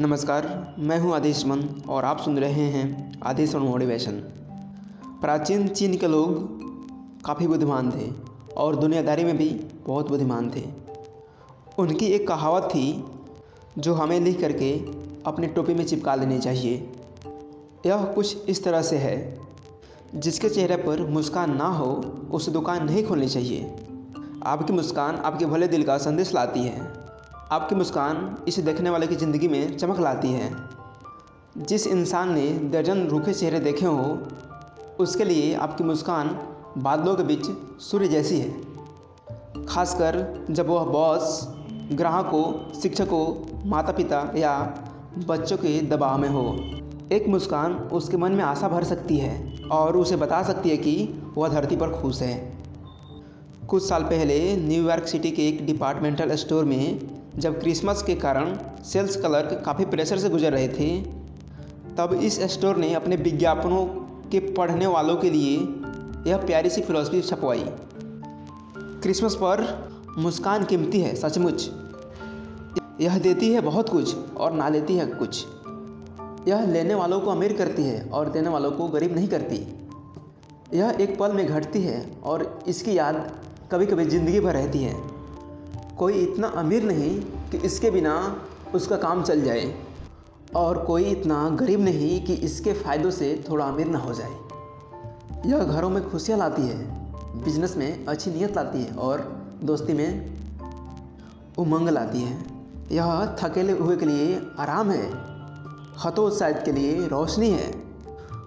नमस्कार, 0.00 0.74
मैं 0.78 0.98
हूँ 1.00 1.14
आदेश 1.14 1.46
मन 1.46 1.82
और 1.88 2.04
आप 2.04 2.20
सुन 2.20 2.38
रहे 2.38 2.64
हैं 2.64 3.20
आदेश 3.22 3.54
और 3.54 3.60
मोटिवेशन 3.60 4.12
प्राचीन 5.20 5.68
चीन 5.68 5.96
के 5.96 6.06
लोग 6.06 7.22
काफ़ी 7.24 7.46
बुद्धिमान 7.46 7.90
थे 7.90 8.10
और 8.56 8.76
दुनियादारी 8.76 9.24
में 9.24 9.36
भी 9.36 9.48
बहुत 9.86 10.08
बुद्धिमान 10.08 10.50
थे। 10.50 10.64
उनकी 11.78 12.06
एक 12.06 12.28
कहावत 12.28 12.62
थी, 12.62 13.04
जो 13.78 13.94
हमें 13.94 14.20
लिख 14.20 14.40
करके 14.40 14.72
अपनी 15.26 15.46
टोपी 15.46 15.74
में 15.74 15.86
चिपका 15.86 16.14
लेनी 16.14 16.38
चाहिए। 16.38 16.90
यह 17.86 18.04
कुछ 18.04 18.48
इस 18.48 18.64
तरह 18.64 18.82
से 18.82 18.96
है, 18.96 19.38
जिसके 20.14 20.48
चेहरे 20.48 20.76
पर 20.76 21.06
मुस्कान 21.06 21.56
ना 21.56 21.68
हो, 21.68 22.04
उसे 22.30 22.52
दुकान 22.52 22.84
नहीं 22.84 23.04
खोलनी 23.04 23.28
चाहिए। 23.28 23.74
आपकी 24.42 24.72
मुस्कान 24.72 25.16
आपके 25.16 25.46
भले 25.46 25.68
दिल 25.68 25.82
का 25.82 25.98
संदेश 25.98 26.34
लाती 26.34 26.60
है। 26.60 27.07
आपकी 27.52 27.74
मुस्कान 27.74 28.36
इसे 28.48 28.62
देखने 28.62 28.90
वाले 28.90 29.06
की 29.06 29.16
ज़िंदगी 29.16 29.48
में 29.48 29.76
चमक 29.76 30.00
लाती 30.00 30.28
है। 30.28 30.56
जिस 31.58 31.86
इंसान 31.86 32.32
ने 32.32 32.48
दर्जन 32.50 33.06
रूखे 33.06 33.32
चेहरे 33.32 33.60
देखे 33.60 33.86
हो, 33.86 34.18
उसके 35.00 35.24
लिए 35.24 35.54
आपकी 35.54 35.84
मुस्कान 35.84 36.38
बादलों 36.78 37.14
के 37.14 37.22
बीच 37.22 37.46
सूर्य 37.80 38.08
जैसी 38.08 38.38
है। 38.38 39.64
खासकर 39.66 40.46
जब 40.50 40.68
वह 40.68 40.84
बॉस, 40.84 41.48
ग्राहकों, 41.92 42.72
शिक्षकों 42.80 43.26
माता 43.68 43.92
पिता 43.92 44.32
या 44.36 44.74
बच्चों 45.28 45.56
के 45.56 45.80
दबाव 45.80 46.18
में 46.18 46.28
हो, 46.28 46.56
एक 47.12 47.28
मुस्कान 47.28 47.74
उसके 47.74 48.16
मन 48.16 48.32
में 48.32 48.44
आशा 48.44 48.68
भर 48.68 48.84
सकती 48.84 49.16
है 49.16 49.58
और 49.72 49.96
उसे 49.96 50.16
बता 50.16 50.42
सकती 50.42 50.68
है 50.68 50.76
कि 50.76 51.22
वह 51.36 51.48
धरती 51.48 51.76
पर 51.76 52.00
खुश 52.00 52.22
है। 52.22 52.58
कुछ 53.68 53.88
साल 53.88 54.02
पहले 54.02 54.56
न्यूयॉर्क 54.56 55.04
सिटी 55.04 55.30
के 55.30 55.48
एक 55.48 55.66
डिपार्टमेंटल 55.66 56.34
स्टोर 56.34 56.64
में 56.64 57.17
जब 57.38 57.60
क्रिसमस 57.60 58.02
के 58.02 58.14
कारण 58.14 58.58
सेल्स 58.84 59.16
क्लर्क 59.16 59.62
काफ़ी 59.66 59.84
प्रेशर 59.84 60.18
से 60.18 60.28
गुजर 60.28 60.52
रहे 60.52 60.68
थे, 60.68 61.02
तब 61.96 62.20
इस 62.22 62.40
स्टोर 62.40 62.76
ने 62.76 62.94
अपने 62.94 63.16
विज्ञापनों 63.16 63.84
के 64.30 64.38
पढ़ने 64.38 64.86
वालों 64.86 65.16
के 65.16 65.30
लिए 65.30 65.56
यह 66.30 66.36
प्यारी 66.36 66.70
सी 66.70 66.80
फिलोसफी 66.80 67.22
छपवाई। 67.22 67.64
क्रिसमस 69.02 69.34
पर 69.34 69.88
मुस्कान 70.18 70.64
कीमती 70.64 71.00
है, 71.00 71.14
सचमुच। 71.14 71.70
यह 73.00 73.18
देती 73.18 73.52
है 73.52 73.60
बहुत 73.60 73.88
कुछ 73.88 74.16
और 74.36 74.52
ना 74.52 74.68
लेती 74.68 74.94
है 74.94 75.06
कुछ। 75.06 75.46
यह 76.48 76.66
लेने 76.66 76.94
वालों 76.94 77.20
को 77.20 77.30
अमीर 77.30 77.52
करती 77.52 77.82
है 77.82 78.10
और 78.10 78.28
देने 78.28 78.48
वालों 78.48 78.70
को 78.70 78.88
गरीब 78.88 79.14
नहीं 79.14 79.28
करती। 79.28 79.56
यह 80.78 80.98
एक 81.00 81.18
पल 81.18 81.32
में 81.32 81.46
घटती 81.46 81.82
है 81.82 82.16
और 82.24 82.58
इसकी 82.68 82.98
याद 82.98 83.30
कभी 83.72 83.86
कभी 83.86 84.04
ज़िंदगी 84.04 84.40
भर 84.40 84.52
रहती 84.52 84.78
है। 84.78 85.17
कोई 85.98 86.14
इतना 86.14 86.48
अमीर 86.56 86.82
नहीं 86.82 87.10
कि 87.50 87.58
इसके 87.58 87.90
बिना 87.90 88.14
उसका 88.74 88.96
काम 88.96 89.22
चल 89.22 89.40
जाए 89.42 89.74
और 90.56 90.78
कोई 90.84 91.04
इतना 91.04 91.48
गरीब 91.50 91.80
नहीं 91.80 92.20
कि 92.24 92.34
इसके 92.42 92.72
फ़ायदों 92.72 93.10
से 93.10 93.44
थोड़ा 93.50 93.64
अमीर 93.64 93.86
ना 93.86 93.98
हो 93.98 94.14
जाए। 94.14 95.48
यह 95.50 95.64
घरों 95.64 95.90
में 95.90 96.10
खुशियाँ 96.10 96.38
लाती 96.38 96.62
है 96.62 96.76
बिज़नेस 97.44 97.76
में 97.76 98.06
अच्छी 98.06 98.30
नीयत 98.30 98.56
लाती 98.56 98.82
है 98.82 98.94
और 98.96 99.20
दोस्ती 99.64 99.92
में 99.92 100.38
उमंग 101.58 101.88
लाती 101.88 102.22
है। 102.22 102.36
यह 102.92 103.36
थकेले 103.40 103.72
हुए 103.72 103.96
के 103.96 104.06
लिए 104.06 104.40
आराम 104.58 104.90
है 104.90 105.10
हतोत्साहित 106.04 106.62
के 106.64 106.72
लिए 106.72 107.06
रोशनी 107.08 107.50
है, 107.50 107.72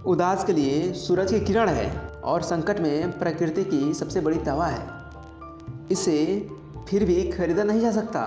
उदास 0.05 0.43
के 0.45 0.53
लिए 0.53 0.91
सूरज 0.93 1.31
की 1.31 1.39
किरण 1.39 1.69
है 1.69 1.89
और 2.23 2.41
संकट 2.43 2.79
में 2.79 3.19
प्रकृति 3.19 3.63
की 3.63 3.93
सबसे 3.93 4.21
बड़ी 4.21 4.37
दवा 4.37 4.67
है। 4.67 4.87
इसे 5.91 6.17
फिर 6.91 7.03
भी 7.05 7.23
खरीदा 7.23 7.63
नहीं 7.63 7.81
जा 7.81 7.91
सकता। 7.91 8.21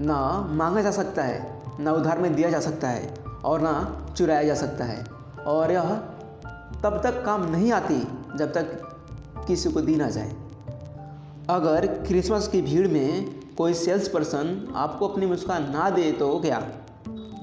ना 0.00 0.16
मांगा 0.50 0.82
जा 0.82 0.90
सकता 0.90 1.22
है, 1.22 1.62
ना 1.80 1.92
उधार 1.92 2.18
में 2.18 2.34
दिया 2.34 2.50
जा 2.50 2.60
सकता 2.60 2.88
है 2.88 3.14
और 3.44 3.60
ना 3.60 3.72
चुराया 4.16 4.42
जा 4.42 4.54
सकता 4.54 4.84
है। 4.84 5.04
और 5.46 5.72
यह 5.72 5.90
तब 6.82 7.00
तक 7.04 7.22
काम 7.24 7.50
नहीं 7.50 7.72
आती 7.72 7.98
जब 8.38 8.52
तक 8.52 9.44
किसी 9.48 9.70
को 9.70 9.80
दी 9.80 9.96
ना 9.96 10.08
जाए। 10.10 10.30
अगर 11.50 11.86
क्रिसमस 12.06 12.48
की 12.48 12.60
भीड़ 12.62 12.88
में 12.88 13.34
कोई 13.56 13.74
सेल्स 13.74 14.08
पर्सन 14.08 14.72
आपको 14.76 15.08
अपनी 15.08 15.26
मुस्कान 15.26 15.70
ना 15.70 15.90
दे 15.90 16.12
तो 16.12 16.38
क्या 16.40 16.56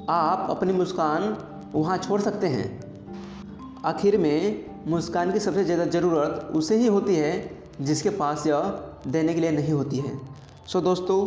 आप 0.10 0.48
अपनी 0.50 0.74
मुस्कान 0.74 1.38
वहाँ 1.74 1.98
छोड़ 1.98 2.22
सकते 2.22 2.48
हैं? 2.48 2.68
आखिर 3.86 4.18
में 4.18 4.66
मुस्कान 4.88 5.32
की 5.32 5.40
सबसे 5.40 5.64
ज़्यादा 5.64 5.86
ज़रूरत 5.86 6.52
उसे 6.56 6.78
ही 6.78 6.88
होती 6.88 7.16
है 7.16 7.55
जिसके 7.82 8.10
पास 8.10 8.48
यह 8.48 8.62
देने 9.08 9.34
के 9.34 9.42
लिए 9.42 9.52
नहीं 9.52 9.74
होती 9.74 9.98
है। 9.98 10.20
सो 10.68 10.82
दोस्तों, 10.82 11.20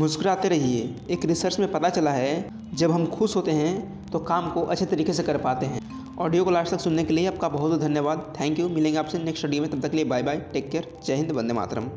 मुस्कुराते 0.00 0.48
रहिए। 0.48 0.94
एक 1.10 1.24
रिसर्च 1.24 1.58
में 1.58 1.70
पता 1.72 1.88
चला 1.88 2.10
है, 2.10 2.50
जब 2.74 2.90
हम 2.90 3.06
खुश 3.06 3.36
होते 3.36 3.50
हैं 3.50 4.10
तो 4.10 4.18
काम 4.18 4.50
को 4.50 4.62
अच्छे 4.62 4.86
तरीके 4.86 5.12
से 5.12 5.22
कर 5.22 5.38
पाते 5.38 5.66
हैं। 5.66 5.80
ऑडियो 6.18 6.44
को 6.44 6.50
लास्ट 6.50 6.74
तक 6.74 6.80
सुनने 6.80 7.04
के 7.04 7.14
लिए 7.14 7.26
आपका 7.26 7.48
बहुत 7.48 7.70
बहुत 7.70 7.80
धन्यवाद। 7.80 8.32
थैंक 8.40 8.58
यू 8.58 8.68
मिलेंगे 8.68 8.98
आपसे 8.98 9.18
नेक्स्ट 9.18 9.44
ऑडियो 9.44 9.62
में। 9.62 9.70
तब 9.70 9.80
तक 9.80 9.90
के 9.90 9.96
लिए 9.96 10.04
बाय 10.04 10.22
बाय 10.22 10.36
टेक 10.52 10.70
केयर 10.70 10.92
जय 11.06 11.14
हिंद। 11.14 11.32
वंदे 11.32 11.54
मातरम। 11.54 11.88